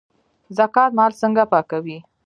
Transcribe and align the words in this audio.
زکات 0.57 0.91
مال 0.97 1.11
څنګه 1.21 1.43
پاکوي؟ 1.51 1.97